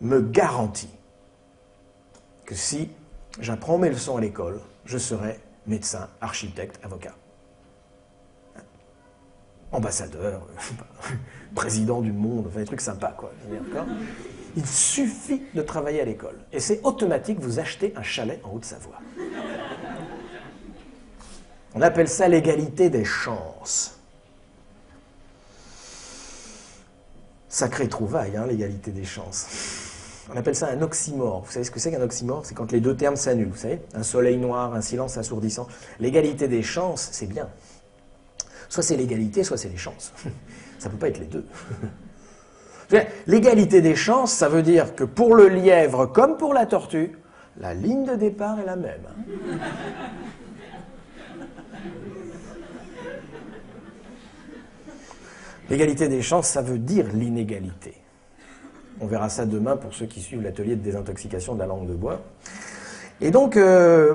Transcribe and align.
me 0.00 0.20
garantit 0.20 0.90
que 2.44 2.54
si 2.54 2.90
j'apprends 3.38 3.78
mes 3.78 3.90
leçons 3.90 4.16
à 4.16 4.20
l'école, 4.20 4.60
je 4.84 4.98
serai 4.98 5.38
médecin, 5.66 6.08
architecte, 6.20 6.80
avocat. 6.82 7.14
Ambassadeur, 9.72 10.46
président 11.54 12.00
du 12.00 12.12
monde, 12.12 12.46
enfin 12.48 12.60
des 12.60 12.64
trucs 12.64 12.80
sympas, 12.80 13.12
quoi. 13.12 13.32
Il 14.56 14.66
suffit 14.66 15.42
de 15.54 15.62
travailler 15.62 16.00
à 16.00 16.04
l'école. 16.04 16.40
Et 16.52 16.58
c'est 16.58 16.80
automatique, 16.82 17.38
vous 17.38 17.60
achetez 17.60 17.92
un 17.96 18.02
chalet 18.02 18.40
en 18.42 18.50
Haute-Savoie. 18.54 18.98
On 21.74 21.82
appelle 21.82 22.08
ça 22.08 22.26
l'égalité 22.26 22.90
des 22.90 23.04
chances. 23.04 23.96
Sacrée 27.48 27.88
trouvaille, 27.88 28.36
hein, 28.36 28.46
l'égalité 28.46 28.90
des 28.90 29.04
chances. 29.04 29.89
On 30.32 30.36
appelle 30.36 30.54
ça 30.54 30.68
un 30.68 30.80
oxymore. 30.82 31.42
Vous 31.44 31.50
savez 31.50 31.64
ce 31.64 31.70
que 31.70 31.80
c'est 31.80 31.90
qu'un 31.90 32.02
oxymore? 32.02 32.46
C'est 32.46 32.54
quand 32.54 32.70
les 32.72 32.80
deux 32.80 32.94
termes 32.96 33.16
s'annulent, 33.16 33.48
vous 33.48 33.56
savez? 33.56 33.80
Un 33.94 34.04
soleil 34.04 34.36
noir, 34.36 34.74
un 34.74 34.80
silence 34.80 35.18
assourdissant. 35.18 35.66
L'égalité 35.98 36.46
des 36.46 36.62
chances, 36.62 37.08
c'est 37.12 37.26
bien. 37.26 37.48
Soit 38.68 38.84
c'est 38.84 38.96
l'égalité, 38.96 39.42
soit 39.42 39.56
c'est 39.56 39.68
les 39.68 39.76
chances. 39.76 40.12
Ça 40.78 40.88
ne 40.88 40.92
peut 40.94 40.98
pas 40.98 41.08
être 41.08 41.18
les 41.18 41.26
deux. 41.26 41.44
L'égalité 43.26 43.82
des 43.82 43.94
chances, 43.94 44.32
ça 44.32 44.48
veut 44.48 44.62
dire 44.62 44.96
que 44.96 45.04
pour 45.04 45.36
le 45.36 45.46
lièvre 45.48 46.06
comme 46.06 46.36
pour 46.36 46.54
la 46.54 46.66
tortue, 46.66 47.12
la 47.58 47.72
ligne 47.72 48.04
de 48.04 48.16
départ 48.16 48.58
est 48.58 48.64
la 48.64 48.74
même. 48.74 49.06
L'égalité 55.70 56.08
des 56.08 56.22
chances, 56.22 56.48
ça 56.48 56.62
veut 56.62 56.78
dire 56.78 57.06
l'inégalité. 57.12 57.99
On 59.00 59.06
verra 59.06 59.28
ça 59.28 59.46
demain 59.46 59.76
pour 59.76 59.94
ceux 59.94 60.06
qui 60.06 60.20
suivent 60.20 60.42
l'atelier 60.42 60.76
de 60.76 60.82
désintoxication 60.82 61.54
de 61.54 61.60
la 61.60 61.66
langue 61.66 61.88
de 61.88 61.94
bois. 61.94 62.20
Et 63.20 63.30
donc, 63.30 63.56
euh, 63.56 64.14